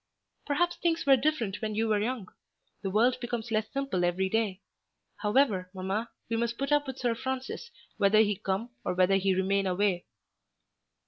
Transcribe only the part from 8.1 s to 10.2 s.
he come or whether he remain away."